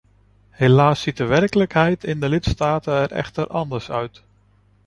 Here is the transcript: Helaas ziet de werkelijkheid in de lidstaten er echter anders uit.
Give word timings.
Helaas 0.49 1.01
ziet 1.01 1.17
de 1.17 1.25
werkelijkheid 1.25 2.03
in 2.03 2.19
de 2.19 2.29
lidstaten 2.29 2.93
er 2.93 3.11
echter 3.11 3.47
anders 3.47 3.89
uit. 3.91 4.23